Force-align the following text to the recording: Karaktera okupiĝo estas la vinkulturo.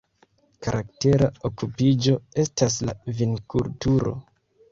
Karaktera 0.67 1.27
okupiĝo 1.49 2.15
estas 2.45 2.79
la 2.89 2.95
vinkulturo. 3.19 4.17